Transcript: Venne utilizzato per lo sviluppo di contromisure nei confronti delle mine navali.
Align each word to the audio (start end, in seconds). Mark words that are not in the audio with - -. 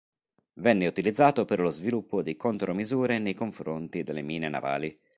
Venne 0.53 0.87
utilizzato 0.87 1.45
per 1.45 1.59
lo 1.59 1.69
sviluppo 1.69 2.23
di 2.23 2.35
contromisure 2.35 3.19
nei 3.19 3.35
confronti 3.35 4.01
delle 4.01 4.23
mine 4.23 4.49
navali. 4.49 4.99